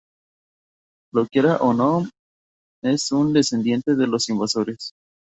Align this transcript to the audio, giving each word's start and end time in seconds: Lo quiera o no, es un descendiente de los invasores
Lo 1.13 1.27
quiera 1.27 1.57
o 1.57 1.73
no, 1.75 2.09
es 2.81 3.11
un 3.11 3.33
descendiente 3.33 3.95
de 3.95 4.07
los 4.07 4.29
invasores 4.29 4.93